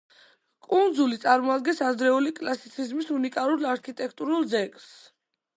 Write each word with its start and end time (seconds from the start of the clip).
კუნძული 0.67 1.19
წარმოადგენს 1.25 1.83
ადრეული 1.89 2.33
კლასიციზმის 2.41 3.13
უნიკალურ 3.19 3.69
არქიტექტურულ 3.77 4.53
ძეგლს. 4.57 4.93